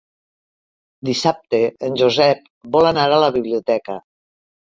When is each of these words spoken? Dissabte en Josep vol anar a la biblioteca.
Dissabte 1.09 1.59
en 1.89 1.99
Josep 2.01 2.49
vol 2.77 2.89
anar 2.93 3.05
a 3.17 3.19
la 3.25 3.31
biblioteca. 3.37 4.01